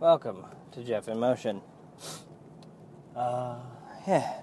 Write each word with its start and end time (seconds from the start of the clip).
Welcome 0.00 0.46
to 0.72 0.82
Jeff 0.82 1.08
in 1.08 1.18
Motion. 1.20 1.60
Uh, 3.14 3.58
yeah. 4.08 4.40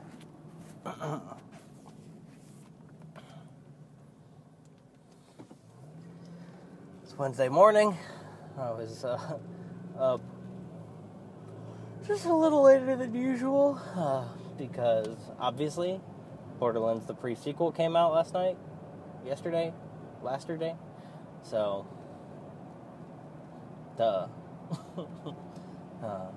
it's 7.02 7.18
Wednesday 7.18 7.50
morning. 7.50 7.98
I 8.56 8.70
was 8.70 9.04
uh, 9.04 9.40
up 10.00 10.22
just 12.06 12.26
a 12.26 12.36
little 12.36 12.62
later 12.62 12.96
than 12.96 13.16
usual 13.16 13.82
uh, 13.96 14.26
because 14.60 15.18
obviously 15.40 16.00
Borderlands 16.60 17.08
the 17.08 17.16
pre 17.16 17.34
sequel 17.34 17.72
came 17.72 17.96
out 17.96 18.14
last 18.14 18.36
night, 18.36 18.58
yesterday, 19.26 19.74
last 20.22 20.48
day. 20.48 20.76
So, 21.42 21.88
duh. 23.98 24.28
uh, 26.04 26.28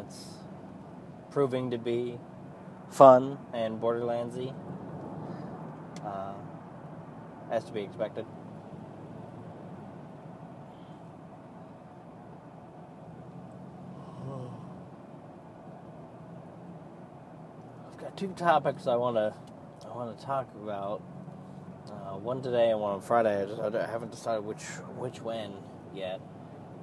it's 0.00 0.26
proving 1.30 1.70
to 1.70 1.78
be 1.78 2.18
fun 2.88 3.38
and 3.52 3.80
Borderlandsy, 3.80 4.54
uh, 6.04 6.32
as 7.50 7.64
to 7.64 7.72
be 7.72 7.82
expected. 7.82 8.26
I've 17.88 17.96
got 17.98 18.16
two 18.16 18.28
topics 18.36 18.86
I 18.86 18.96
want 18.96 19.16
to 19.16 19.34
I 19.88 19.96
want 19.96 20.18
to 20.18 20.24
talk 20.24 20.48
about. 20.62 21.02
Uh, 21.90 22.16
one 22.18 22.42
today 22.42 22.70
and 22.70 22.80
one 22.80 22.94
on 22.94 23.00
Friday. 23.00 23.42
I, 23.42 23.46
just, 23.46 23.60
I 23.60 23.86
haven't 23.86 24.10
decided 24.12 24.44
which 24.44 24.62
which 24.96 25.20
when 25.22 25.52
yet. 25.94 26.20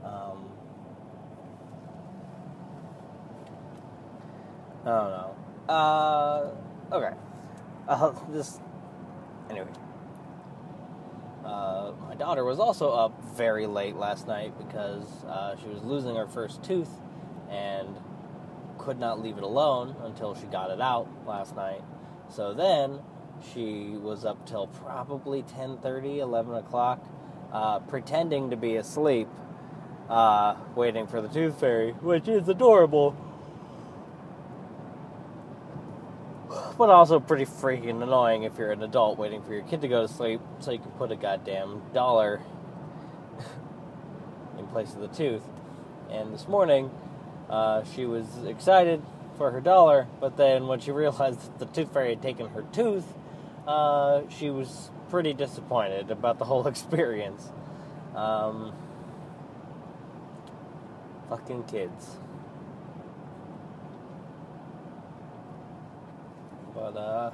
Um, 0.03 0.45
I 4.87 5.01
don't 5.01 5.09
know. 5.11 5.35
Uh, 5.67 6.51
okay. 6.93 7.15
Uh, 7.89 8.13
this. 8.29 8.59
Anyway. 9.49 9.67
Uh, 11.43 11.91
my 12.07 12.15
daughter 12.15 12.43
was 12.43 12.59
also 12.59 12.91
up 12.91 13.21
very 13.35 13.67
late 13.67 13.95
last 13.95 14.27
night 14.27 14.57
because 14.57 15.05
uh, 15.25 15.55
she 15.57 15.67
was 15.67 15.83
losing 15.83 16.15
her 16.15 16.27
first 16.27 16.63
tooth 16.63 16.89
and 17.49 17.97
could 18.77 18.99
not 18.99 19.21
leave 19.21 19.37
it 19.37 19.43
alone 19.43 19.95
until 20.03 20.35
she 20.35 20.45
got 20.47 20.71
it 20.71 20.79
out 20.79 21.07
last 21.25 21.55
night. 21.55 21.81
So 22.29 22.53
then 22.53 22.99
she 23.53 23.97
was 24.01 24.23
up 24.23 24.45
till 24.47 24.67
probably 24.67 25.43
10:30, 25.43 26.19
11 26.19 26.55
o'clock, 26.55 27.05
uh, 27.51 27.79
pretending 27.79 28.49
to 28.51 28.57
be 28.57 28.77
asleep, 28.77 29.27
uh, 30.09 30.55
waiting 30.75 31.07
for 31.07 31.21
the 31.21 31.27
tooth 31.27 31.59
fairy, 31.59 31.91
which 31.91 32.27
is 32.29 32.47
adorable. 32.47 33.15
But 36.77 36.89
also 36.89 37.19
pretty 37.19 37.45
freaking 37.45 38.03
annoying 38.03 38.43
if 38.43 38.57
you're 38.57 38.71
an 38.71 38.83
adult 38.83 39.17
waiting 39.17 39.41
for 39.41 39.53
your 39.53 39.63
kid 39.63 39.81
to 39.81 39.87
go 39.87 40.05
to 40.05 40.13
sleep 40.13 40.39
so 40.59 40.71
you 40.71 40.79
can 40.79 40.91
put 40.91 41.11
a 41.11 41.15
goddamn 41.15 41.81
dollar 41.93 42.41
in 44.59 44.67
place 44.67 44.93
of 44.93 44.99
the 45.01 45.07
tooth. 45.07 45.43
And 46.09 46.33
this 46.33 46.47
morning, 46.47 46.91
uh, 47.49 47.83
she 47.95 48.05
was 48.05 48.25
excited 48.45 49.01
for 49.37 49.51
her 49.51 49.61
dollar, 49.61 50.07
but 50.19 50.37
then 50.37 50.67
when 50.67 50.79
she 50.79 50.91
realized 51.03 51.41
that 51.41 51.59
the 51.59 51.65
tooth 51.65 51.93
fairy 51.93 52.09
had 52.09 52.21
taken 52.21 52.49
her 52.49 52.63
tooth, 52.71 53.05
uh, 53.67 54.21
she 54.29 54.49
was 54.49 54.89
pretty 55.09 55.33
disappointed 55.33 56.11
about 56.11 56.37
the 56.37 56.45
whole 56.45 56.67
experience. 56.69 57.49
Um, 58.15 58.73
fucking 61.29 61.63
kids. 61.65 62.17
But 66.73 66.96
uh, 67.07 67.31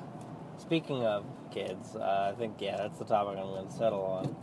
speaking 0.57 1.03
of 1.03 1.25
kids, 1.51 1.95
uh, 1.95 2.31
I 2.33 2.37
think 2.37 2.55
yeah, 2.59 2.77
that's 2.77 2.99
the 2.99 3.05
topic 3.05 3.37
I'm 3.37 3.47
going 3.47 3.67
to 3.67 3.73
settle 3.73 4.03
on. 4.03 4.35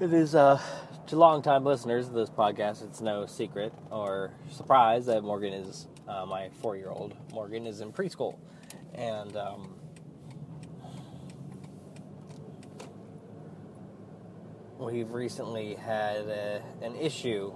It 0.00 0.12
is 0.12 0.34
uh, 0.34 0.60
to 1.06 1.16
long-time 1.16 1.64
listeners 1.64 2.08
of 2.08 2.14
this 2.14 2.28
podcast. 2.28 2.84
It's 2.84 3.00
no 3.00 3.26
secret 3.26 3.72
or 3.90 4.32
surprise 4.50 5.06
that 5.06 5.22
Morgan 5.22 5.52
is 5.52 5.86
uh, 6.08 6.26
my 6.26 6.50
four-year-old. 6.60 7.14
Morgan 7.32 7.66
is 7.66 7.80
in 7.80 7.92
preschool, 7.92 8.36
and 8.94 9.36
um, 9.36 9.76
we've 14.78 15.12
recently 15.12 15.74
had 15.74 16.26
a, 16.26 16.62
an 16.82 16.96
issue 16.96 17.54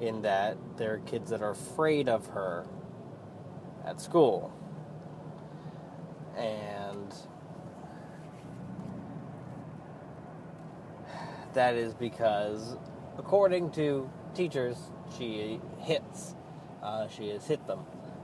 in 0.00 0.22
that 0.22 0.56
there 0.76 0.94
are 0.94 0.98
kids 0.98 1.30
that 1.30 1.42
are 1.42 1.50
afraid 1.50 2.08
of 2.08 2.26
her 2.28 2.66
at 3.84 4.00
school. 4.00 4.52
And 6.36 7.14
that 11.54 11.74
is 11.74 11.94
because, 11.94 12.76
according 13.18 13.70
to 13.72 14.10
teachers, 14.34 14.76
she 15.16 15.60
hits. 15.80 16.34
Uh, 16.82 17.08
she 17.08 17.28
has 17.28 17.46
hit 17.46 17.66
them. 17.66 17.80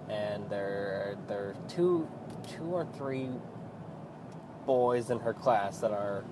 And 0.08 0.50
there, 0.50 1.16
there 1.28 1.50
are 1.50 1.54
two, 1.68 2.08
two 2.56 2.64
or 2.64 2.84
three 2.96 3.28
boys 4.66 5.10
in 5.10 5.20
her 5.20 5.32
class 5.32 5.78
that 5.78 5.92
are 5.92 6.24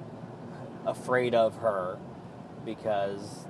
afraid 0.86 1.34
of 1.34 1.56
her 1.56 1.98
because 2.64 3.46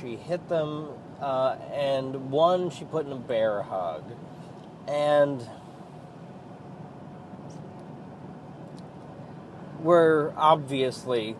she 0.00 0.16
hit 0.16 0.48
them, 0.48 0.88
uh, 1.20 1.56
and 1.72 2.30
one 2.30 2.70
she 2.70 2.84
put 2.84 3.06
in 3.06 3.12
a 3.12 3.16
bear 3.16 3.62
hug. 3.62 4.04
And 4.86 5.46
we're 9.82 10.32
obviously 10.36 11.36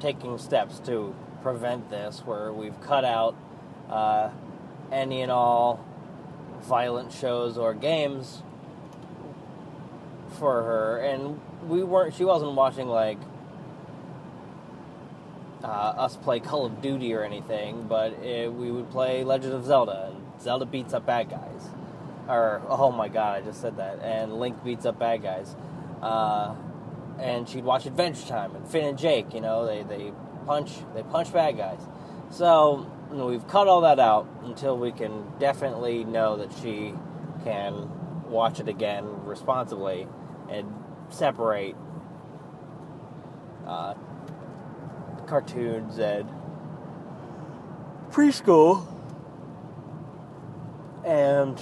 taking 0.00 0.38
steps 0.38 0.78
to 0.80 1.14
prevent 1.42 1.90
this, 1.90 2.20
where 2.24 2.52
we've 2.52 2.80
cut 2.80 3.04
out 3.04 3.36
uh, 3.88 4.30
any 4.90 5.22
and 5.22 5.30
all 5.30 5.84
violent 6.62 7.12
shows 7.12 7.58
or 7.58 7.74
games 7.74 8.42
for 10.38 10.62
her. 10.62 10.98
And 10.98 11.40
we 11.68 11.82
weren't, 11.82 12.14
she 12.14 12.24
wasn't 12.24 12.52
watching 12.52 12.88
like 12.88 13.18
uh, 15.64 15.94
us 15.96 16.16
play 16.16 16.40
Call 16.40 16.66
of 16.66 16.82
Duty 16.82 17.14
or 17.14 17.24
anything, 17.24 17.86
but 17.88 18.12
it, 18.22 18.52
we 18.52 18.70
would 18.70 18.90
play 18.90 19.24
Legend 19.24 19.54
of 19.54 19.64
Zelda, 19.64 20.12
and 20.12 20.40
Zelda 20.40 20.66
beats 20.66 20.92
up 20.92 21.06
bad 21.06 21.30
guys. 21.30 21.70
Or, 22.28 22.62
oh 22.68 22.92
my 22.92 23.08
god, 23.08 23.42
I 23.42 23.44
just 23.44 23.60
said 23.60 23.78
that. 23.78 24.00
And 24.00 24.38
Link 24.38 24.62
beats 24.62 24.84
up 24.84 24.98
bad 24.98 25.22
guys. 25.22 25.56
Uh, 26.02 26.54
and 27.18 27.48
she'd 27.48 27.64
watch 27.64 27.86
Adventure 27.86 28.26
Time, 28.26 28.54
and 28.54 28.68
Finn 28.68 28.84
and 28.84 28.98
Jake, 28.98 29.32
you 29.32 29.40
know, 29.40 29.66
they, 29.66 29.82
they 29.82 30.12
punch 30.46 30.72
they 30.94 31.02
punch 31.02 31.32
bad 31.32 31.56
guys. 31.56 31.80
So, 32.30 32.90
you 33.10 33.16
know, 33.16 33.26
we've 33.26 33.46
cut 33.48 33.66
all 33.66 33.82
that 33.82 33.98
out 33.98 34.28
until 34.42 34.76
we 34.76 34.92
can 34.92 35.24
definitely 35.38 36.04
know 36.04 36.36
that 36.36 36.52
she 36.60 36.92
can 37.44 37.88
watch 38.28 38.60
it 38.60 38.68
again 38.68 39.24
responsibly 39.24 40.08
and 40.50 40.66
separate 41.08 41.76
uh, 43.66 43.94
cartoons 45.34 45.98
and 45.98 46.28
preschool. 48.12 48.86
And 51.04 51.56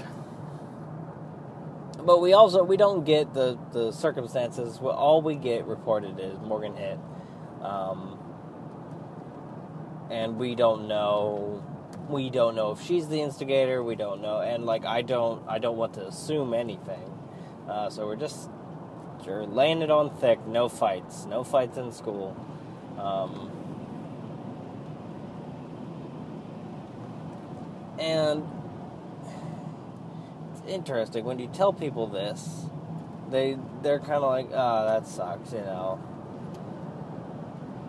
but 2.05 2.21
we 2.21 2.35
also 2.35 2.65
we 2.65 2.77
don't 2.77 3.05
get 3.05 3.33
the 3.33 3.59
the 3.73 3.91
circumstances. 3.91 4.79
All 4.83 5.23
we 5.23 5.37
get 5.37 5.65
reported 5.65 6.21
is 6.21 6.39
morgan 6.41 6.77
hit. 6.77 6.99
Um, 7.63 8.19
and 10.11 10.37
we 10.37 10.55
don't 10.55 10.87
know 10.87 11.65
we 12.11 12.29
don't 12.29 12.55
know 12.55 12.73
if 12.73 12.83
she's 12.83 13.09
the 13.09 13.23
instigator. 13.23 13.83
We 13.83 13.97
don't 13.97 14.21
know. 14.21 14.43
And 14.43 14.67
like 14.67 14.85
i 14.85 15.01
don't 15.01 15.49
i 15.49 15.59
don't 15.59 15.79
want 15.79 15.95
to 15.95 16.07
assume 16.07 16.53
anything. 16.53 17.09
Uh, 17.67 17.89
so 17.89 18.07
we're 18.07 18.17
just 18.17 18.51
we're 19.27 19.45
laying 19.45 19.81
it 19.81 19.91
on 19.91 20.11
thick. 20.11 20.47
No 20.47 20.69
fights. 20.69 21.25
No 21.25 21.43
fights 21.43 21.79
in 21.79 21.91
school. 21.91 22.37
Um, 22.99 23.52
and 28.03 28.45
it's 30.53 30.63
interesting 30.69 31.25
when 31.25 31.39
you 31.39 31.49
tell 31.49 31.73
people 31.73 32.07
this, 32.09 32.67
they 33.31 33.57
they're 33.83 34.01
kind 34.01 34.25
of 34.25 34.31
like, 34.31 34.49
"Ah, 34.55 34.83
oh, 34.83 34.87
that 34.87 35.07
sucks," 35.07 35.53
you 35.53 35.61
know. 35.61 36.01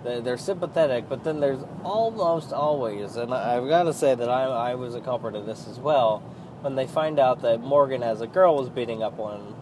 They, 0.04 0.22
they're 0.22 0.38
sympathetic, 0.38 1.10
but 1.10 1.24
then 1.24 1.40
there's 1.40 1.64
almost 1.84 2.54
always, 2.54 3.16
and 3.16 3.34
I've 3.34 3.68
got 3.70 3.84
to 3.84 3.94
say 3.94 4.16
that 4.16 4.30
I, 4.30 4.44
I 4.44 4.76
was 4.76 4.96
a 4.96 5.02
culprit 5.02 5.36
of 5.36 5.46
this 5.46 5.68
as 5.68 5.80
well. 5.80 6.20
When 6.62 6.76
they 6.76 6.88
find 6.88 7.20
out 7.20 7.42
that 7.44 7.62
Morgan, 7.62 8.04
as 8.04 8.22
a 8.22 8.28
girl, 8.28 8.58
was 8.58 8.70
beating 8.70 9.04
up 9.04 9.14
one, 9.16 9.56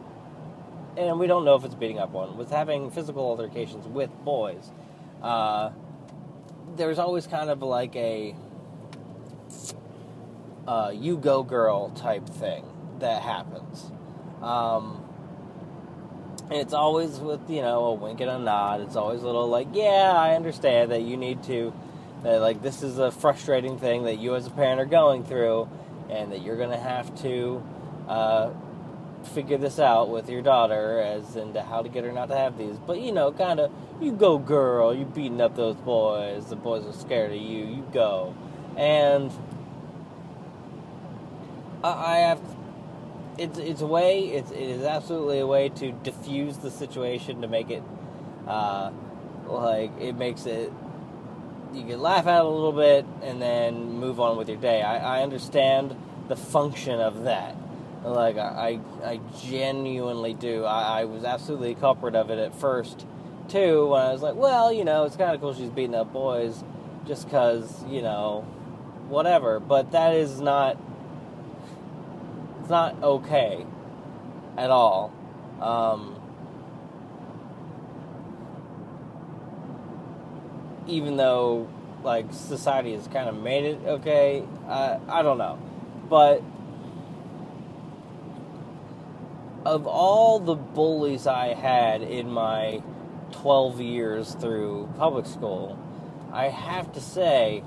and 0.98 1.20
we 1.20 1.28
don't 1.28 1.46
know 1.46 1.56
if 1.56 1.64
it's 1.66 1.76
beating 1.76 2.00
up 2.00 2.12
one, 2.12 2.38
was 2.38 2.50
having 2.50 2.92
physical 2.92 3.24
altercations 3.24 3.88
with 3.88 4.12
boys 4.26 4.72
uh, 5.22 5.72
there's 6.76 7.00
always 7.00 7.28
kind 7.28 7.50
of 7.50 7.62
like 7.62 7.96
a 7.96 8.36
uh, 10.68 10.92
you 10.94 11.18
go 11.18 11.44
girl 11.44 11.90
type 11.90 12.28
thing 12.28 12.66
that 13.00 13.22
happens. 13.22 13.92
Um, 14.42 15.04
and 16.50 16.60
it's 16.60 16.74
always 16.74 17.20
with, 17.20 17.50
you 17.50 17.62
know, 17.62 17.86
a 17.86 17.94
wink 17.94 18.20
and 18.22 18.30
a 18.30 18.38
nod. 18.38 18.82
It's 18.82 18.96
always 18.96 19.22
a 19.22 19.26
little 19.26 19.48
like, 19.48 19.68
yeah, 19.74 20.14
I 20.16 20.36
understand 20.36 20.92
that 20.92 21.02
you 21.02 21.18
need 21.18 21.44
to, 21.44 21.74
that 22.24 22.42
like 22.42 22.62
this 22.62 22.84
is 22.84 22.98
a 22.98 23.12
frustrating 23.12 23.80
thing 23.80 24.04
that 24.04 24.18
you 24.18 24.36
as 24.36 24.48
a 24.48 24.50
parent 24.50 24.80
are 24.80 24.86
going 24.86 25.24
through, 25.24 25.70
and 26.10 26.32
that 26.32 26.42
you're 26.42 26.58
going 26.58 26.72
to 26.72 26.78
have 26.78 27.16
to 27.22 27.64
uh, 28.08 28.50
figure 29.34 29.58
this 29.58 29.80
out 29.80 30.10
with 30.10 30.30
your 30.30 30.42
daughter 30.42 31.00
as 31.00 31.36
into 31.36 31.62
how 31.62 31.82
to 31.82 31.90
get 31.90 32.04
her 32.04 32.12
not 32.12 32.28
to 32.28 32.36
have 32.36 32.58
these. 32.58 32.76
But, 32.86 33.00
you 33.00 33.12
know, 33.12 33.32
kind 33.32 33.60
of, 33.60 33.72
you 34.02 34.12
go 34.12 34.38
girl, 34.38 34.94
you 34.94 35.06
beating 35.06 35.40
up 35.40 35.56
those 35.56 35.78
boys, 35.78 36.48
the 36.48 36.56
boys 36.56 36.86
are 36.86 36.94
scared 36.94 37.32
of 37.32 37.38
you, 37.38 37.66
you 37.66 37.88
go. 37.94 38.36
And 38.76 39.32
I 41.84 42.18
have 42.18 42.42
it's 43.38 43.58
it's 43.58 43.82
a 43.82 43.88
way 43.88 44.26
it's 44.26 44.52
it 44.52 44.60
is 44.60 44.84
absolutely 44.84 45.40
a 45.40 45.48
way 45.48 45.70
to 45.70 45.92
diffuse 45.92 46.58
the 46.58 46.70
situation 46.70 47.42
to 47.42 47.48
make 47.48 47.70
it 47.70 47.84
uh, 48.48 48.92
like 49.48 49.92
it 50.00 50.16
makes 50.16 50.46
it 50.46 50.72
you 51.74 51.86
can 51.86 52.02
laugh 52.02 52.28
at 52.28 52.40
it 52.40 52.46
a 52.46 52.50
little 52.50 52.74
bit 52.74 53.06
and 53.24 53.42
then 53.42 53.94
move 53.94 54.20
on 54.20 54.38
with 54.38 54.50
your 54.50 54.58
day. 54.58 54.82
I, 54.82 55.20
I 55.20 55.24
understand 55.24 55.96
the 56.28 56.36
function 56.36 57.00
of 57.00 57.24
that. 57.24 57.56
Like 58.04 58.38
I 58.38 58.80
I 59.04 59.20
genuinely 59.42 60.34
do. 60.34 60.66
I, 60.66 61.02
I 61.02 61.06
was 61.06 61.24
absolutely 61.24 61.72
a 61.72 61.76
culprit 61.76 62.16
of 62.16 62.30
it 62.30 62.40
at 62.40 62.56
first 62.56 63.06
too 63.48 63.88
when 63.88 64.02
I 64.02 64.12
was 64.12 64.22
like, 64.22 64.36
well, 64.36 64.74
you 64.74 64.84
know, 64.84 65.04
it's 65.06 65.16
kind 65.16 65.36
of 65.36 65.42
cool 65.42 65.54
she's 65.54 65.70
beating 65.70 65.96
up 65.96 66.12
boys 66.12 66.64
just 67.06 67.26
because 67.26 67.86
you 67.86 68.02
know 68.02 68.42
whatever. 69.08 69.60
But 69.60 69.92
that 69.92 70.16
is 70.16 70.42
not 70.42 70.78
not 72.70 73.02
okay 73.04 73.66
at 74.58 74.70
all. 74.70 75.14
Um, 75.62 76.16
even 80.88 81.18
though 81.18 81.68
like 82.04 82.26
society 82.32 82.94
has 82.94 83.08
kind 83.08 83.30
of 83.30 83.36
made 83.42 83.66
it 83.66 83.80
okay, 83.86 84.44
I 84.68 85.22
don't 85.22 85.38
know, 85.38 85.60
but 86.10 86.42
of 89.66 89.86
all 89.86 90.40
the 90.40 90.56
bullies 90.56 91.28
I 91.28 91.54
had 91.54 92.02
in 92.02 92.32
my 92.32 92.82
12 93.32 93.80
years 93.80 94.34
through 94.36 94.90
public 94.98 95.26
school, 95.26 95.78
I 96.32 96.48
have 96.50 96.92
to 96.94 97.02
say 97.02 97.64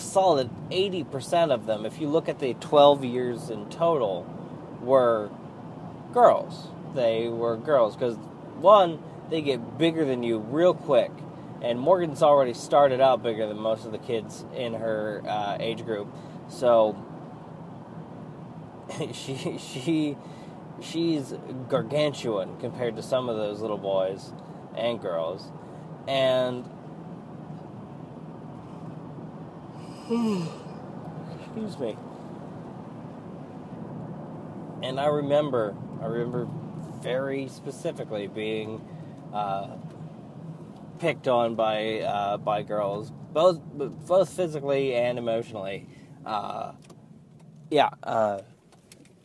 solid 0.00 0.50
80% 0.70 1.52
of 1.52 1.66
them, 1.66 1.86
if 1.86 2.00
you 2.00 2.08
look 2.08 2.28
at 2.28 2.38
the 2.38 2.54
12 2.54 3.04
years 3.04 3.50
in 3.50 3.68
total, 3.68 4.26
were 4.80 5.30
girls. 6.12 6.68
They 6.94 7.28
were 7.28 7.56
girls 7.56 7.96
because, 7.96 8.16
one, 8.60 9.02
they 9.30 9.42
get 9.42 9.78
bigger 9.78 10.04
than 10.04 10.22
you 10.22 10.38
real 10.38 10.74
quick. 10.74 11.10
And 11.62 11.78
Morgan's 11.78 12.22
already 12.22 12.54
started 12.54 13.00
out 13.00 13.22
bigger 13.22 13.46
than 13.46 13.58
most 13.58 13.84
of 13.84 13.92
the 13.92 13.98
kids 13.98 14.44
in 14.56 14.74
her 14.74 15.22
uh, 15.26 15.58
age 15.60 15.84
group. 15.84 16.08
So 16.48 16.96
she 19.12 19.58
she 19.58 20.16
she's 20.80 21.34
gargantuan 21.68 22.58
compared 22.58 22.96
to 22.96 23.02
some 23.02 23.28
of 23.28 23.36
those 23.36 23.60
little 23.60 23.78
boys 23.78 24.32
and 24.76 25.00
girls. 25.00 25.50
And 26.08 26.64
Excuse 31.40 31.78
me. 31.78 31.96
And 34.82 34.98
I 34.98 35.06
remember, 35.06 35.76
I 36.02 36.06
remember 36.06 36.48
very 37.00 37.46
specifically 37.46 38.26
being 38.26 38.80
uh, 39.32 39.68
picked 40.98 41.28
on 41.28 41.54
by 41.54 42.00
uh, 42.00 42.38
by 42.38 42.64
girls, 42.64 43.12
both 43.32 43.60
both 43.62 44.28
physically 44.30 44.96
and 44.96 45.16
emotionally. 45.16 45.86
Uh, 46.26 46.72
yeah, 47.70 47.90
uh, 48.02 48.40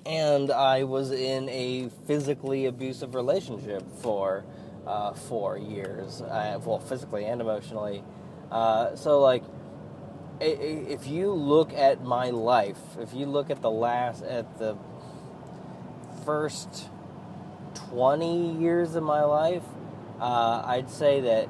and 0.05 0.51
I 0.51 0.83
was 0.83 1.09
in 1.09 1.49
a 1.49 1.89
physically 2.05 2.67
abusive 2.67 3.15
relationship 3.15 3.81
for 4.03 4.45
uh, 4.85 5.13
four 5.13 5.57
years. 5.57 6.21
Uh, 6.21 6.59
well, 6.63 6.77
physically 6.77 7.25
and 7.25 7.41
emotionally. 7.41 8.03
so 8.51 9.19
like 9.19 9.41
if 10.39 11.07
you 11.07 11.31
look 11.31 11.73
at 11.73 12.03
my 12.03 12.29
life, 12.29 12.79
if 12.99 13.13
you 13.13 13.25
look 13.25 13.49
at 13.49 13.61
the 13.61 13.71
last, 13.71 14.23
at 14.23 14.57
the 14.59 14.77
first 16.25 16.89
20 17.89 18.59
years 18.59 18.95
of 18.95 19.03
my 19.03 19.23
life, 19.23 19.63
uh, 20.19 20.63
I'd 20.65 20.89
say 20.89 21.21
that 21.21 21.49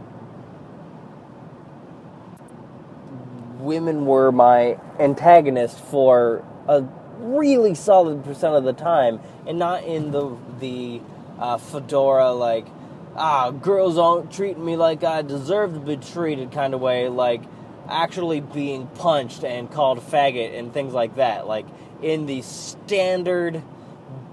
women 3.60 4.06
were 4.06 4.32
my 4.32 4.78
antagonist 5.00 5.80
for 5.80 6.44
a 6.68 6.84
really 7.20 7.74
solid 7.76 8.24
percent 8.24 8.56
of 8.56 8.64
the 8.64 8.74
time, 8.74 9.20
and 9.48 9.58
not 9.58 9.84
in 9.84 10.12
the 10.12 10.38
the 10.60 11.02
uh, 11.40 11.58
fedora 11.58 12.32
like 12.32 12.68
ah 13.16 13.52
girls 13.52 13.98
aren't 13.98 14.32
treating 14.32 14.64
me 14.64 14.76
like 14.76 15.04
I 15.04 15.22
deserve 15.22 15.74
to 15.74 15.80
be 15.80 15.98
treated 15.98 16.52
kind 16.52 16.74
of 16.74 16.82
way. 16.82 17.10
Like 17.10 17.42
actually 17.90 18.42
being 18.42 18.88
punched 18.88 19.44
and 19.44 19.72
called 19.72 20.00
faggot 20.00 20.58
and 20.58 20.74
things 20.74 20.94
like 20.94 21.16
that, 21.16 21.48
like 21.48 21.66
in 22.02 22.26
the 22.26 22.42
standard 22.42 23.62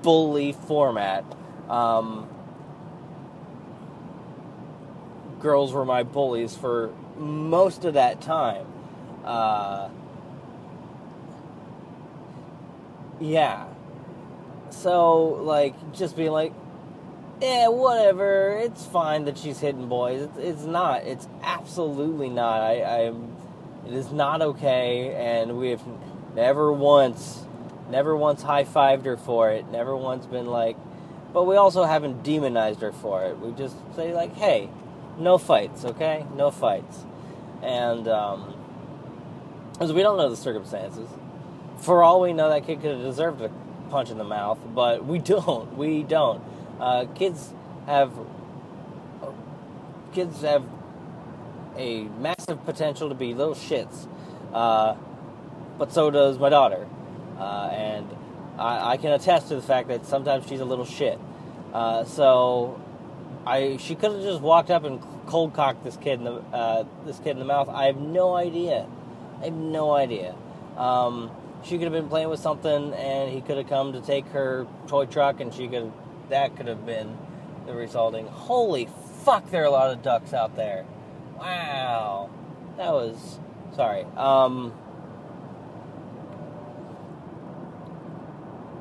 bully 0.03 0.53
format. 0.53 1.25
Um, 1.69 2.29
girls 5.41 5.73
were 5.73 5.85
my 5.85 6.03
bullies 6.03 6.55
for 6.55 6.93
most 7.17 7.85
of 7.85 7.95
that 7.95 8.21
time. 8.21 8.67
Uh, 9.25 9.89
yeah. 13.21 13.67
So, 14.71 15.25
like, 15.43 15.93
just 15.93 16.17
being 16.17 16.33
like, 16.33 16.53
yeah, 17.41 17.69
whatever. 17.69 18.59
It's 18.63 18.87
fine 18.87 19.25
that 19.25 19.37
she's 19.37 19.59
hitting 19.59 19.89
boys. 19.89 20.23
It's, 20.23 20.39
it's 20.39 20.63
not. 20.63 21.03
It's 21.03 21.29
absolutely 21.43 22.29
not. 22.29 22.61
I, 22.61 23.07
I'm 23.07 23.32
it 23.87 23.93
is 23.93 24.13
not 24.13 24.43
okay, 24.43 25.15
and 25.15 25.59
we 25.59 25.71
have 25.71 25.83
never 26.35 26.73
once, 26.73 27.45
never 27.91 28.17
once 28.17 28.43
high 28.43 28.65
fived 28.65 29.05
her 29.05 29.17
for 29.17 29.51
it. 29.51 29.69
Never 29.69 29.97
once 29.97 30.27
been 30.27 30.47
like, 30.47 30.77
but 31.33 31.45
we 31.45 31.57
also 31.57 31.85
haven't 31.85 32.23
demonized 32.23 32.81
her 32.81 32.93
for 32.93 33.25
it. 33.25 33.39
We 33.39 33.53
just 33.53 33.77
say 33.97 34.15
like, 34.15 34.35
hey, 34.35 34.71
no 35.19 35.39
fights, 35.39 35.85
okay? 35.85 36.27
No 36.37 36.51
fights, 36.51 37.05
and 37.63 38.07
um, 38.09 38.55
because 39.73 39.93
we 39.93 40.03
don't 40.03 40.17
know 40.17 40.31
the 40.31 40.37
circumstances. 40.37 41.09
For 41.79 42.03
all 42.05 42.21
we 42.21 42.33
know, 42.33 42.49
that 42.49 42.65
kid 42.67 42.81
could 42.81 42.93
have 42.93 43.03
deserved 43.03 43.41
a 43.41 43.51
punch 43.91 44.11
in 44.11 44.19
the 44.19 44.25
mouth, 44.25 44.59
but 44.75 45.05
we 45.05 45.19
don't. 45.19 45.77
We 45.77 46.03
don't. 46.03 46.43
Uh, 46.79 47.07
kids 47.15 47.53
have 47.87 48.13
kids 50.13 50.43
have 50.43 50.65
a 51.77 52.05
massive 52.19 52.65
potential 52.65 53.09
to 53.09 53.15
be 53.15 53.35
little 53.35 53.55
shits. 53.55 54.07
Uh, 54.53 54.95
but 55.79 55.93
so 55.93 56.11
does 56.11 56.39
my 56.39 56.49
daughter. 56.49 56.87
Uh, 57.39 57.71
and 57.73 58.09
I, 58.59 58.93
I, 58.93 58.97
can 58.99 59.13
attest 59.13 59.49
to 59.49 59.57
the 59.57 59.63
fact 59.63 59.89
that 59.89 60.07
sometimes 60.07 60.47
she's 60.47 60.61
a 60.61 60.65
little 60.65 60.85
shit. 60.85 61.19
Uh, 61.73 62.05
so 62.05 62.81
I 63.47 63.79
she 63.79 63.95
could 63.95 64.13
have 64.13 64.23
just 64.23 64.41
walked 64.41 64.71
up 64.71 64.85
and 64.85 65.03
cold 65.27 65.55
cocked 65.55 65.83
this 65.85 65.97
kid 65.97 66.19
in 66.19 66.25
the 66.25 66.35
uh, 66.35 66.85
this 67.07 67.19
kid 67.19 67.31
in 67.31 67.39
the 67.39 67.45
mouth. 67.45 67.69
I 67.69 67.87
have 67.87 67.97
no 67.97 68.35
idea. 68.35 68.87
I 69.41 69.47
have 69.47 69.55
no 69.55 69.93
idea. 69.93 70.35
Um, 70.77 71.31
she 71.65 71.79
could 71.79 71.85
have 71.85 71.93
been 71.93 72.09
playing 72.09 72.29
with 72.29 72.41
something, 72.41 72.93
and 72.93 73.31
he 73.31 73.41
could 73.41 73.57
have 73.57 73.69
come 73.69 73.93
to 73.93 74.01
take 74.01 74.27
her 74.29 74.67
toy 74.87 75.07
truck, 75.07 75.41
and 75.41 75.53
she 75.53 75.69
could 75.69 75.91
that 76.29 76.57
could 76.57 76.67
have 76.67 76.85
been 76.85 77.17
the 77.67 77.75
resulting. 77.75 78.27
Holy 78.27 78.89
fuck! 79.25 79.51
There 79.51 79.63
are 79.63 79.67
a 79.67 79.71
lot 79.71 79.91
of 79.91 80.03
ducks 80.03 80.33
out 80.33 80.57
there. 80.57 80.85
Wow. 81.43 82.31
That 82.77 82.93
was. 82.93 83.41
Sorry. 83.75 84.05
Um. 84.17 84.73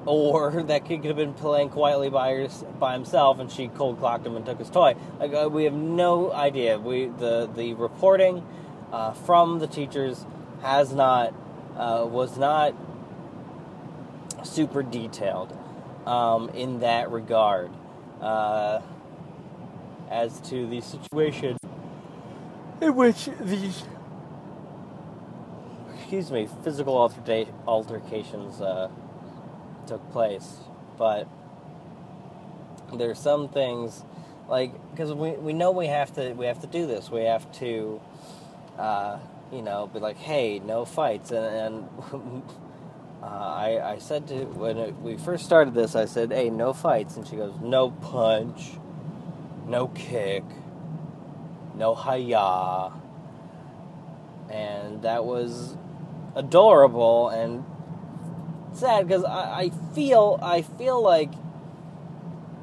Or 0.06 0.64
that 0.68 0.86
kid 0.86 0.98
could 1.02 1.08
have 1.08 1.18
been 1.18 1.34
playing 1.34 1.70
quietly 1.70 2.10
by 2.10 2.34
her, 2.34 2.48
by 2.80 2.94
himself, 2.94 3.40
and 3.40 3.52
she 3.52 3.68
cold 3.68 4.00
clocked 4.00 4.26
him 4.26 4.36
and 4.36 4.46
took 4.46 4.60
his 4.60 4.70
toy. 4.70 4.96
Like 5.20 5.34
uh, 5.34 5.50
we 5.52 5.64
have 5.64 5.74
no 5.74 6.32
idea. 6.32 6.78
We 6.78 7.08
the 7.08 7.50
the 7.54 7.74
reporting 7.74 8.46
uh, 8.92 9.14
from 9.14 9.60
the 9.60 9.68
teachers 9.68 10.26
has 10.62 10.94
not 10.94 11.34
uh, 11.78 12.06
was 12.08 12.38
not 12.38 12.76
super 14.44 14.84
detailed 14.84 15.58
um, 16.06 16.50
in 16.50 16.80
that 16.82 17.12
regard 17.12 17.72
uh, 18.22 18.82
as 20.10 20.40
to 20.42 20.68
the 20.68 20.82
situation 20.82 21.58
in 22.82 22.96
which 22.96 23.30
these 23.42 23.84
excuse 25.96 26.32
me 26.32 26.48
physical 26.64 26.96
alterca- 26.96 27.54
altercations 27.68 28.62
uh, 28.62 28.90
took 29.88 30.12
place 30.12 30.58
but 30.98 31.28
there's 32.94 33.20
some 33.20 33.50
things 33.50 34.04
like 34.50 34.74
because 34.92 35.14
we, 35.14 35.32
we 35.32 35.54
know 35.54 35.72
we 35.72 35.88
have 35.88 36.14
to 36.16 36.34
we 36.34 36.46
have 36.46 36.62
to 36.62 36.68
do 36.68 36.88
this. 36.88 37.10
We 37.10 37.22
have 37.24 37.52
to 37.60 38.02
uh, 38.78 39.20
you 39.52 39.62
know 39.62 39.88
be 39.88 40.00
like 40.00 40.18
hey 40.18 40.60
no 40.60 40.86
fights. 40.86 41.32
And, 41.32 41.90
and 42.14 42.44
uh, 43.24 43.28
I, 43.28 43.94
I 43.94 43.98
said 44.00 44.28
to 44.30 44.46
when 44.46 44.78
it, 44.78 44.96
we 45.02 45.18
first 45.18 45.46
started 45.46 45.74
this 45.74 45.96
I 45.96 46.06
said 46.06 46.32
hey 46.32 46.50
no 46.50 46.74
fights. 46.74 47.18
And 47.18 47.28
she 47.28 47.36
goes 47.38 47.54
no 47.62 47.92
punch 47.92 48.74
no 49.68 49.90
kick 49.90 50.44
no 51.76 51.96
hiya 51.96 52.92
and 54.50 55.02
that 55.04 55.26
was 55.26 55.78
adorable 56.36 57.30
and 57.30 57.64
sad 58.74 59.08
because 59.08 59.24
I, 59.24 59.62
I 59.62 59.72
feel 59.94 60.40
I 60.42 60.62
feel 60.62 61.02
like 61.02 61.32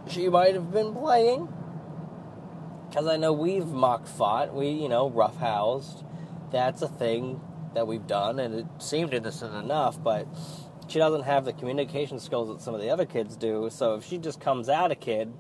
she 0.09 0.29
might 0.29 0.55
have 0.55 0.71
been 0.71 0.95
playing 0.95 1.49
because 2.89 3.07
I 3.07 3.17
know 3.17 3.33
we've 3.33 3.67
mock 3.67 4.07
fought, 4.07 4.55
we 4.55 4.69
you 4.69 4.89
know 4.89 5.11
roughhoused. 5.11 6.05
That's 6.51 6.81
a 6.81 6.89
thing 6.89 7.41
that 7.75 7.87
we've 7.87 8.07
done, 8.07 8.39
and 8.39 8.55
it 8.55 8.67
seemed 8.79 9.13
innocent 9.13 9.55
enough, 9.55 10.03
but 10.03 10.27
she 10.89 10.99
doesn't 10.99 11.23
have 11.23 11.45
the 11.45 11.53
communication 11.53 12.19
skills 12.19 12.49
that 12.49 12.63
some 12.63 12.75
of 12.75 12.81
the 12.81 12.89
other 12.89 13.05
kids 13.05 13.37
do. 13.37 13.69
So 13.71 13.97
if 13.97 14.05
she 14.07 14.17
just 14.17 14.41
comes 14.41 14.71
out 14.71 14.91
a 14.91 14.95
kid, 14.95 15.35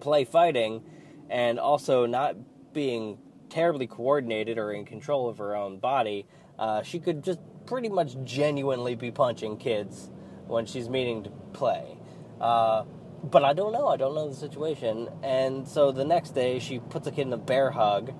play 0.00 0.24
fighting, 0.24 0.82
and 1.30 1.58
also 1.58 2.06
not 2.06 2.36
being 2.72 3.18
terribly 3.48 3.86
coordinated 3.86 4.58
or 4.58 4.72
in 4.72 4.84
control 4.84 5.28
of 5.28 5.38
her 5.38 5.54
own 5.54 5.78
body, 5.78 6.26
uh, 6.58 6.82
she 6.82 6.98
could 6.98 7.22
just 7.22 7.40
pretty 7.66 7.88
much 7.88 8.16
genuinely 8.24 8.94
be 8.94 9.10
punching 9.10 9.56
kids 9.56 10.10
when 10.46 10.66
she's 10.66 10.88
meaning 10.88 11.22
to 11.22 11.30
play. 11.52 11.96
Uh, 12.40 12.84
but 13.22 13.44
I 13.44 13.52
don't 13.52 13.72
know. 13.72 13.86
I 13.88 13.96
don't 13.96 14.14
know 14.14 14.28
the 14.28 14.34
situation. 14.34 15.08
And 15.22 15.66
so 15.68 15.92
the 15.92 16.04
next 16.04 16.30
day, 16.30 16.58
she 16.58 16.78
puts 16.78 17.06
a 17.06 17.10
kid 17.10 17.26
in 17.26 17.32
a 17.32 17.38
bear 17.38 17.70
hug, 17.70 18.12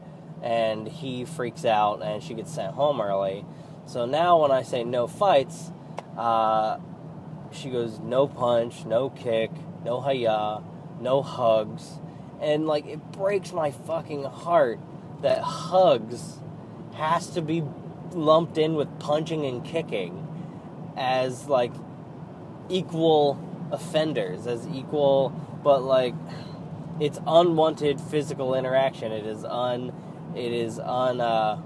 and 0.42 0.86
he 0.86 1.24
freaks 1.24 1.64
out, 1.64 2.02
and 2.02 2.22
she 2.22 2.34
gets 2.34 2.52
sent 2.54 2.74
home 2.74 3.00
early. 3.00 3.44
So 3.86 4.06
now, 4.06 4.40
when 4.40 4.52
I 4.52 4.62
say 4.62 4.84
no 4.84 5.06
fights, 5.06 5.72
uh, 6.16 6.78
she 7.50 7.70
goes 7.70 7.98
no 7.98 8.28
punch, 8.28 8.84
no 8.84 9.10
kick, 9.10 9.50
no 9.84 10.00
hiya, 10.00 10.62
no 11.00 11.22
hugs, 11.22 11.98
and 12.42 12.66
like 12.66 12.86
it 12.86 13.12
breaks 13.12 13.52
my 13.52 13.70
fucking 13.70 14.24
heart 14.24 14.80
that 15.22 15.38
hugs 15.42 16.40
has 16.94 17.28
to 17.30 17.40
be 17.40 17.62
lumped 18.12 18.58
in 18.58 18.74
with 18.74 18.98
punching 18.98 19.46
and 19.46 19.64
kicking 19.64 20.28
as 20.96 21.46
like 21.46 21.72
equal 22.68 23.38
offenders 23.70 24.46
as 24.46 24.66
equal, 24.68 25.30
but 25.62 25.82
like 25.82 26.14
it's 27.00 27.18
unwanted 27.26 28.00
physical 28.00 28.54
interaction. 28.54 29.12
It 29.12 29.26
is 29.26 29.44
un, 29.44 29.92
it 30.36 30.52
is 30.52 30.78
un, 30.78 31.20
uh, 31.20 31.60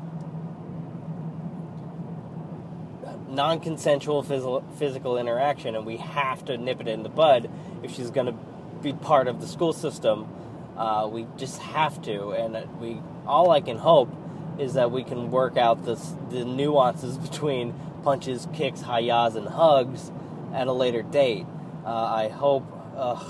non-consensual 3.29 4.23
physical 4.23 4.65
physical 4.79 5.19
interaction, 5.19 5.75
and 5.75 5.85
we 5.85 5.97
have 5.97 6.45
to 6.45 6.57
nip 6.57 6.81
it 6.81 6.89
in 6.89 7.03
the 7.03 7.09
bud 7.09 7.51
if 7.83 7.95
she's 7.95 8.11
going 8.11 8.27
to 8.27 8.35
be 8.83 8.93
part 8.93 9.27
of 9.27 9.41
the 9.41 9.47
school 9.47 9.73
system. 9.73 10.29
Uh, 10.77 11.09
we 11.11 11.27
just 11.37 11.61
have 11.63 12.03
to, 12.03 12.31
and 12.31 12.69
we 12.81 13.01
all 13.27 13.51
I 13.51 13.61
can 13.61 13.79
hope 13.79 14.11
is 14.59 14.75
that 14.75 14.91
we 14.91 15.05
can 15.05 15.31
work 15.31 15.57
out 15.57 15.85
the 15.85 16.45
nuances 16.45 17.17
between 17.29 17.75
punches, 18.03 18.47
kicks, 18.55 18.83
hayas, 18.83 19.37
and 19.37 19.49
hugs 19.49 20.11
at 20.55 20.67
a 20.67 20.73
later 20.73 21.03
date. 21.03 21.47
Uh, 21.85 21.89
I 21.89 22.29
hope, 22.29 22.65
uh, 22.97 23.23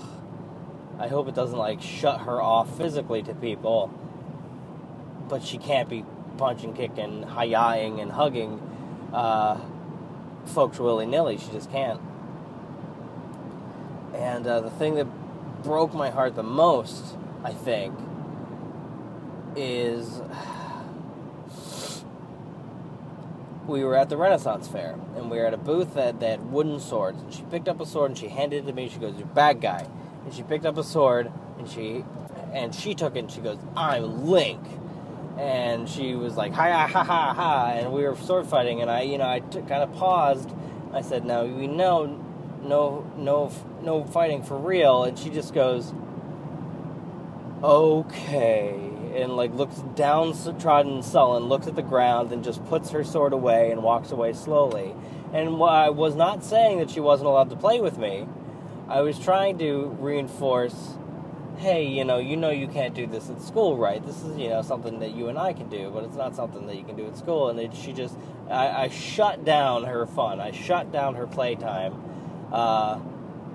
I 0.99 1.09
hope 1.09 1.29
it 1.29 1.35
doesn't 1.35 1.59
like 1.59 1.81
shut 1.81 2.21
her 2.23 2.41
off 2.41 2.77
physically 2.77 3.23
to 3.23 3.35
people. 3.35 3.93
But 5.29 5.43
she 5.43 5.59
can't 5.59 5.89
be 5.89 6.05
punching, 6.37 6.75
kicking, 6.75 7.25
hayaing, 7.25 8.01
and 8.01 8.13
hugging 8.13 8.61
uh, 9.13 9.59
folks 10.47 10.79
willy 10.79 11.07
nilly. 11.07 11.39
She 11.39 11.51
just 11.51 11.71
can't. 11.71 12.01
And 14.15 14.47
uh, 14.47 14.61
the 14.61 14.71
thing 14.71 14.95
that 14.95 15.07
broke 15.63 15.95
my 15.95 16.11
heart 16.11 16.35
the 16.35 16.43
most, 16.43 17.17
I 17.47 17.53
think, 17.53 17.95
is 19.55 20.21
we 23.69 23.85
were 23.85 23.95
at 23.95 24.09
the 24.09 24.17
Renaissance 24.17 24.67
Fair, 24.67 24.99
and 25.15 25.31
we 25.31 25.39
were 25.39 25.47
at 25.47 25.55
a 25.55 25.57
booth 25.57 25.95
that, 25.95 26.19
that 26.19 26.41
had 26.41 26.51
wooden 26.51 26.81
swords. 26.81 27.23
And 27.23 27.33
she 27.33 27.43
picked 27.43 27.69
up 27.69 27.81
a 27.81 27.87
sword 27.87 28.11
and 28.11 28.19
she 28.19 28.27
handed 28.27 28.65
it 28.65 28.67
to 28.67 28.73
me. 28.73 28.89
She 28.89 28.99
goes, 28.99 29.15
"You're 29.17 29.29
a 29.29 29.35
bad 29.35 29.61
guy." 29.61 29.87
And 30.25 30.35
she 30.35 30.43
picked 30.43 30.67
up 30.67 30.77
a 30.77 30.83
sword 30.83 31.31
and 31.57 31.71
she 31.71 32.05
and 32.53 32.75
she 32.75 32.97
took 32.97 33.15
it. 33.15 33.21
and 33.21 33.31
She 33.31 33.41
goes, 33.41 33.59
"I'm 33.77 34.27
Link." 34.27 34.61
And 35.39 35.89
she 35.89 36.17
was 36.17 36.37
like, 36.37 36.53
"Ha 36.53 36.89
ha 36.93 37.05
ha 37.05 37.33
ha!" 37.33 37.71
And 37.77 37.93
we 37.93 38.03
were 38.03 38.17
sword 38.17 38.47
fighting, 38.47 38.83
and 38.83 38.91
I, 38.91 39.03
you 39.03 39.19
know, 39.19 39.29
I 39.29 39.39
t- 39.39 39.61
kind 39.61 39.85
of 39.85 39.95
paused. 39.95 40.51
I 40.93 41.01
said, 41.01 41.25
"Now 41.25 41.45
we 41.45 41.69
know, 41.69 42.07
no, 42.65 43.09
no, 43.17 43.53
no 43.83 44.03
fighting 44.03 44.43
for 44.43 44.59
real." 44.59 45.05
And 45.05 45.17
she 45.17 45.31
just 45.31 45.55
goes, 45.55 45.93
"Okay." 47.67 48.97
and 49.17 49.35
like 49.37 49.53
looks 49.55 49.77
downtrodden 49.95 51.03
sullen, 51.03 51.45
looks 51.45 51.67
at 51.67 51.75
the 51.75 51.83
ground, 51.83 52.33
and 52.33 52.45
just 52.45 52.65
puts 52.67 52.91
her 52.91 53.03
sword 53.03 53.33
away 53.33 53.71
and 53.71 53.83
walks 53.83 54.11
away 54.11 54.33
slowly. 54.33 54.95
And 55.33 55.63
I 55.63 55.91
was 55.91 56.15
not 56.15 56.45
saying 56.45 56.79
that 56.79 56.91
she 56.91 57.01
wasn't 57.01 57.29
allowed 57.29 57.51
to 57.51 57.57
play 57.57 57.81
with 57.81 57.99
me. 57.99 58.29
I 58.89 59.01
was 59.01 59.19
trying 59.19 59.59
to 59.59 59.97
reinforce, 59.99 60.97
hey, 61.57 61.85
you 61.85 62.05
know, 62.05 62.19
you 62.19 62.37
know 62.37 62.51
you 62.51 62.69
can't 62.69 62.95
do 62.95 63.07
this 63.07 63.29
at 63.29 63.43
school, 63.43 63.77
right? 63.77 64.05
This 64.05 64.23
is, 64.23 64.39
you 64.39 64.49
know, 64.49 64.63
something 64.63 65.01
that 65.01 65.15
you 65.15 65.29
and 65.29 65.39
I 65.39 65.53
can 65.53 65.69
do, 65.69 65.91
but 65.91 66.05
it's 66.05 66.17
not 66.17 66.37
something 66.37 66.67
that 66.67 66.77
you 66.77 66.85
can 66.85 66.95
do 66.95 67.07
at 67.07 67.17
school. 67.17 67.49
And 67.49 67.75
she 67.75 67.93
just, 67.93 68.17
I, 68.49 68.85
I 68.85 68.89
shut 68.89 69.45
down 69.45 69.85
her 69.85 70.07
fun. 70.07 70.41
I 70.41 70.53
shut 70.53 70.93
down 70.93 71.17
her 71.17 71.27
playtime 71.27 72.01
uh, 72.53 72.99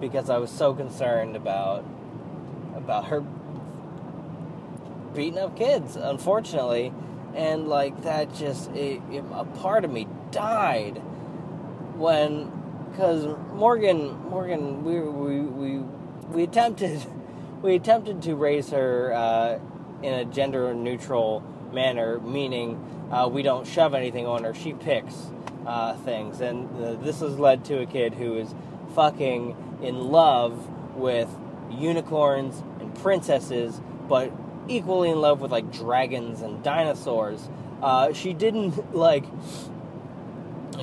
because 0.01 0.29
I 0.29 0.37
was 0.37 0.51
so 0.51 0.73
concerned 0.73 1.35
about 1.35 1.85
about 2.75 3.05
her 3.05 3.23
beating 5.13 5.39
up 5.39 5.57
kids, 5.57 5.95
unfortunately, 5.95 6.93
and 7.35 7.67
like 7.67 8.03
that 8.03 8.33
just 8.35 8.71
it, 8.71 9.01
it, 9.11 9.23
a 9.33 9.45
part 9.45 9.85
of 9.85 9.91
me 9.91 10.07
died 10.31 11.01
when 11.95 12.51
because 12.89 13.25
Morgan 13.53 14.17
Morgan 14.29 14.83
we 14.83 14.99
we 14.99 15.41
we 15.41 15.77
we 16.29 16.43
attempted 16.43 17.05
we 17.61 17.75
attempted 17.75 18.21
to 18.23 18.35
raise 18.35 18.69
her 18.71 19.13
uh, 19.13 19.59
in 20.03 20.13
a 20.13 20.25
gender 20.25 20.73
neutral 20.73 21.43
manner, 21.71 22.19
meaning 22.19 23.09
uh, 23.11 23.27
we 23.31 23.43
don't 23.43 23.67
shove 23.67 23.93
anything 23.93 24.25
on 24.25 24.43
her. 24.43 24.53
She 24.53 24.73
picks 24.73 25.15
uh, 25.65 25.95
things, 25.97 26.41
and 26.41 27.03
this 27.03 27.19
has 27.19 27.37
led 27.37 27.63
to 27.65 27.79
a 27.81 27.85
kid 27.85 28.13
who 28.13 28.37
is 28.37 28.53
fucking 28.95 29.55
in 29.81 29.99
love 29.99 30.67
with 30.95 31.29
unicorns 31.69 32.61
and 32.79 32.93
princesses, 32.95 33.79
but 34.09 34.31
equally 34.67 35.09
in 35.09 35.19
love 35.21 35.41
with 35.41 35.51
like 35.51 35.71
dragons 35.71 36.41
and 36.41 36.63
dinosaurs. 36.63 37.49
Uh, 37.81 38.13
she 38.13 38.33
didn't 38.33 38.95
like. 38.95 39.25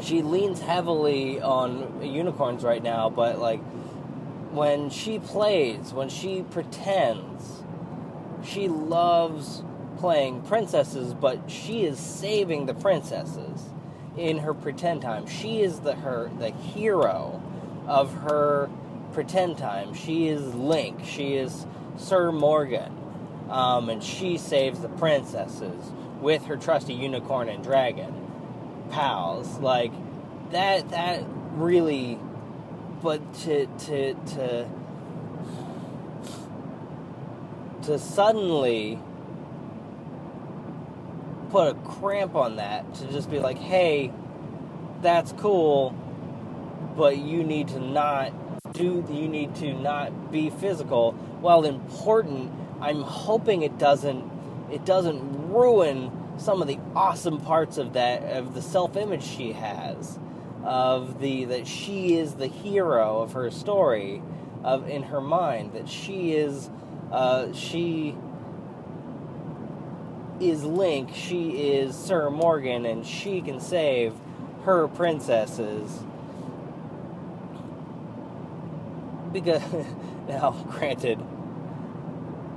She 0.03 0.23
leans 0.23 0.61
heavily 0.61 1.41
on 1.41 2.03
unicorns 2.03 2.63
right 2.63 2.83
now, 2.83 3.11
but 3.11 3.39
like 3.41 3.61
when 4.53 4.91
she 4.91 5.19
plays, 5.19 5.93
when 5.93 6.09
she 6.09 6.43
pretends, 6.43 7.63
she 8.45 8.69
loves 8.69 9.65
playing 9.99 10.43
princesses, 10.43 11.15
but 11.15 11.51
she 11.51 11.85
is 11.85 11.99
saving 11.99 12.67
the 12.67 12.75
princesses 12.75 13.71
in 14.17 14.39
her 14.39 14.55
pretend 14.55 15.03
time. 15.03 15.27
She 15.27 15.63
is 15.63 15.81
the 15.81 15.95
her 15.95 16.31
the 16.39 16.51
hero 16.51 17.43
of 17.87 18.13
her 18.15 18.71
pretend 19.13 19.59
time. 19.59 19.95
She 19.95 20.29
is 20.29 20.55
Link. 20.55 21.05
She 21.05 21.35
is 21.35 21.67
Sir 21.97 22.31
Morgan 22.31 22.98
um, 23.49 23.89
and 23.89 24.03
she 24.03 24.39
saves 24.39 24.81
the 24.81 24.89
princesses 24.89 25.93
with 26.21 26.45
her 26.47 26.57
trusty 26.57 26.95
unicorn 26.95 27.49
and 27.49 27.63
dragon 27.63 28.15
pals. 28.91 29.59
Like 29.59 29.93
that. 30.51 30.91
That 30.91 31.25
really. 31.53 32.19
But 33.03 33.33
to 33.41 33.67
to 33.67 34.15
to 34.15 34.69
to 37.83 37.99
suddenly 37.99 38.99
put 41.51 41.69
a 41.69 41.75
cramp 41.75 42.35
on 42.35 42.57
that 42.57 42.93
to 42.95 43.07
just 43.13 43.31
be 43.31 43.39
like, 43.39 43.59
hey, 43.59 44.13
that's 45.01 45.33
cool, 45.33 45.91
but 46.97 47.19
you 47.19 47.45
need 47.45 47.69
to 47.69 47.81
not 47.81 48.33
do. 48.73 49.07
You 49.09 49.29
need 49.29 49.55
to 49.57 49.73
not 49.73 50.33
be 50.33 50.51
physical. 50.51 51.13
While 51.13 51.65
important 51.65 52.53
I'm 52.81 53.03
hoping 53.03 53.63
it 53.63 53.79
doesn't 53.79 54.31
it 54.71 54.85
doesn't 54.85 55.51
ruin 55.51 56.13
some 56.39 56.63
of 56.63 56.69
the 56.69 56.79
awesome 56.95 57.41
parts 57.41 57.79
of 57.79 57.95
that 57.95 58.23
of 58.23 58.55
the 58.55 58.63
self-image 58.63 59.23
she 59.23 59.53
has 59.53 60.19
of 60.65 61.21
the 61.21 61.47
that 61.47 61.67
she 61.67 62.17
is 62.17 62.35
the 62.35 62.47
hero 62.47 63.21
of 63.21 63.33
her 63.33 63.51
story 63.51 64.23
of 64.63 64.89
in 64.89 65.05
her 65.05 65.21
mind 65.21 65.73
that 65.73 65.89
she 65.89 66.35
is 66.35 66.71
uh, 67.11 67.53
she 67.53 68.15
is 70.41 70.63
Link, 70.65 71.11
she 71.15 71.73
is 71.73 71.97
Sir 71.97 72.31
Morgan, 72.31 72.87
and 72.87 73.07
she 73.07 73.41
can 73.41 73.61
save 73.61 74.15
her 74.65 74.89
princesses. 74.89 76.01
Because 79.33 79.63
now, 80.29 80.53
granted, 80.71 81.19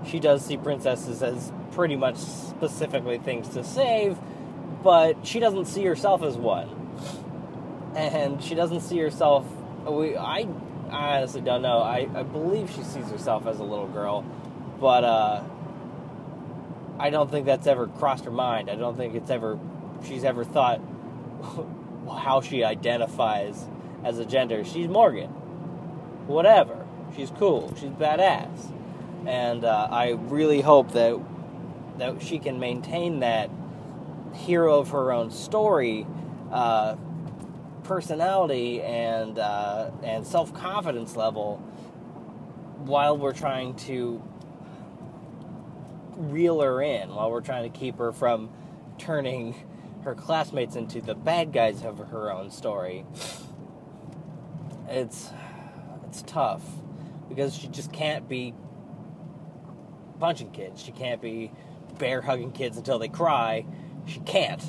she 0.05 0.20
does 0.20 0.46
see 0.46 0.58
princesses 0.58 1.22
as 1.24 1.51
pretty 1.72 1.96
much 1.96 2.17
specifically 2.17 3.17
things 3.17 3.48
to 3.50 3.63
save, 3.63 4.17
but 4.84 5.25
she 5.25 5.39
doesn't 5.39 5.65
see 5.65 5.84
herself 5.86 6.24
as 6.24 6.38
one. 6.38 6.70
And 7.96 8.41
she 8.43 8.55
doesn't 8.55 8.81
see 8.81 8.98
herself. 9.00 9.46
We, 9.86 10.15
I, 10.15 10.48
I 10.89 11.17
honestly 11.17 11.41
don't 11.41 11.62
know. 11.62 11.79
I, 11.79 12.08
I 12.13 12.24
believe 12.24 12.70
she 12.70 12.84
sees 12.84 13.10
herself 13.10 13.48
as 13.48 13.60
a 13.60 13.63
little 13.63 13.88
girl, 13.88 14.24
but 14.79 15.03
uh, 15.03 15.43
I 17.00 17.10
don't 17.10 17.29
think 17.29 17.46
that's 17.46 17.67
ever 17.67 17.88
crossed 17.88 18.25
her 18.25 18.31
mind. 18.31 18.70
I 18.70 18.75
don't 18.75 18.96
think 18.96 19.15
it's 19.15 19.29
ever 19.29 19.60
she's 20.05 20.24
ever 20.24 20.43
thought 20.43 20.81
how 22.08 22.41
she 22.41 22.63
identifies 22.63 23.65
as 24.03 24.20
a 24.20 24.25
gender. 24.25 24.63
She's 24.63 24.88
Morgan. 24.88 25.29
Whatever. 26.27 26.86
She's 27.15 27.31
cool. 27.31 27.74
She's 27.75 27.89
badass. 27.89 28.72
And 29.25 29.63
uh, 29.63 29.88
I 29.92 30.12
really 30.12 30.62
hope 30.62 30.92
that 30.94 31.20
that 31.98 32.22
she 32.22 32.40
can 32.40 32.60
maintain 32.60 33.20
that 33.20 33.50
hero 34.34 34.80
of 34.80 34.90
her 34.90 35.12
own 35.12 35.30
story 35.30 36.08
uh, 36.51 36.96
personality 37.84 38.82
and 38.82 39.38
uh, 39.38 39.92
and 40.04 40.25
self 40.25 40.54
confidence 40.54 41.16
level 41.16 41.58
while 42.86 43.18
we're 43.18 43.34
trying 43.34 43.75
to 43.75 44.22
reel 46.16 46.62
her 46.62 46.82
in, 46.82 47.13
while 47.13 47.32
we're 47.32 47.42
trying 47.42 47.72
to 47.72 47.78
keep 47.78 47.98
her 47.98 48.12
from 48.12 48.50
turning 48.98 49.56
her 50.04 50.16
classmates 50.16 50.75
into 50.75 51.01
the 51.01 51.16
bad 51.16 51.54
guys 51.54 51.84
of 51.84 51.98
her 51.98 52.32
own 52.32 52.50
story. 52.50 53.06
It's 54.88 55.30
it's 56.08 56.22
tough 56.24 56.63
because 57.30 57.56
she 57.56 57.68
just 57.68 57.94
can't 57.94 58.28
be 58.28 58.54
punching 60.22 60.51
kids. 60.51 60.82
She 60.82 60.92
can't 60.92 61.22
be 61.22 61.51
bear 61.98 62.22
hugging 62.22 62.51
kids 62.51 62.77
until 62.77 63.00
they 63.00 63.10
cry. 63.10 63.66
She 64.05 64.20
can't. 64.22 64.62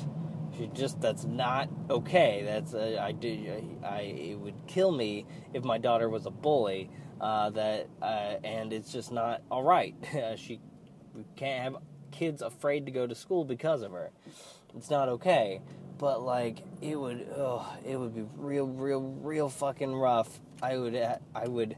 She 0.57 0.67
just 0.73 0.99
that's 0.99 1.23
not 1.23 1.69
okay. 1.89 2.43
That's 2.45 2.73
uh, 2.73 2.99
I 2.99 3.11
do. 3.13 3.79
I, 3.83 3.99
it 4.01 4.39
would 4.39 4.55
kill 4.67 4.91
me 4.91 5.25
if 5.53 5.63
my 5.63 5.77
daughter 5.77 6.09
was 6.09 6.25
a 6.25 6.31
bully. 6.31 6.89
Uh, 7.21 7.51
that 7.51 7.87
uh, 8.01 8.35
and 8.43 8.73
it's 8.73 8.91
just 8.91 9.11
not 9.11 9.41
all 9.49 9.63
right. 9.63 9.95
she 10.35 10.59
can't 11.35 11.63
have 11.63 11.77
kids 12.11 12.41
afraid 12.41 12.85
to 12.85 12.91
go 12.91 13.07
to 13.07 13.15
school 13.15 13.45
because 13.45 13.81
of 13.81 13.91
her. 13.91 14.11
It's 14.75 14.89
not 14.89 15.07
okay. 15.09 15.61
But 15.97 16.23
like 16.23 16.63
it 16.81 16.99
would, 16.99 17.27
oh, 17.35 17.65
it 17.85 17.97
would 17.97 18.13
be 18.13 18.25
real, 18.35 18.67
real, 18.67 19.01
real 19.01 19.49
fucking 19.49 19.95
rough. 19.95 20.39
I 20.61 20.77
would, 20.77 20.95
I 21.35 21.47
would 21.47 21.77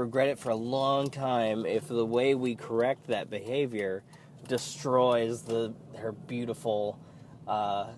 regret 0.00 0.28
it 0.28 0.38
for 0.38 0.50
a 0.50 0.56
long 0.56 1.10
time 1.10 1.66
if 1.66 1.86
the 1.86 2.06
way 2.06 2.34
we 2.34 2.54
correct 2.54 3.06
that 3.08 3.28
behavior 3.28 4.02
destroys 4.48 5.42
the 5.42 5.72
her 5.98 6.12
beautiful, 6.12 6.98
uh, 7.46 7.88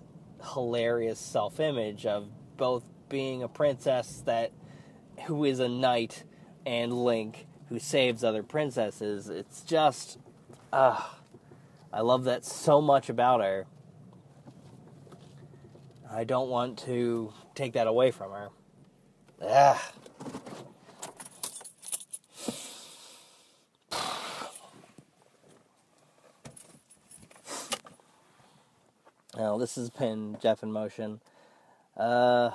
hilarious 0.53 1.19
self-image 1.19 2.05
of 2.05 2.27
both 2.57 2.83
being 3.07 3.41
a 3.41 3.47
princess 3.47 4.21
that 4.25 4.51
who 5.25 5.45
is 5.45 5.59
a 5.59 5.69
knight 5.69 6.23
and 6.65 6.91
Link 6.91 7.47
who 7.69 7.79
saves 7.79 8.23
other 8.23 8.43
princesses. 8.43 9.29
It's 9.29 9.61
just, 9.61 10.19
uh, 10.73 11.01
I 11.93 12.01
love 12.01 12.25
that 12.25 12.43
so 12.43 12.81
much 12.81 13.09
about 13.09 13.39
her. 13.41 13.65
I 16.11 16.25
don't 16.25 16.49
want 16.49 16.77
to 16.79 17.33
take 17.55 17.73
that 17.73 17.87
away 17.87 18.11
from 18.11 18.31
her. 18.31 18.49
Ah. 19.41 19.91
Well, 29.35 29.57
this 29.57 29.75
has 29.77 29.89
been 29.89 30.37
Jeff 30.39 30.61
in 30.61 30.71
Motion. 30.71 31.19
Uh, 31.97 32.51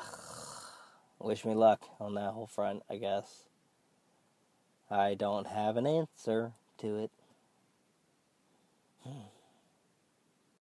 wish 1.18 1.44
me 1.44 1.52
luck 1.52 1.82
on 1.98 2.14
that 2.14 2.30
whole 2.30 2.46
front, 2.46 2.84
I 2.88 2.98
guess. 2.98 3.48
I 4.88 5.14
don't 5.14 5.48
have 5.48 5.76
an 5.76 5.88
answer 5.88 6.52
to 6.78 6.98
it. 6.98 7.10
Hmm. 9.02 9.37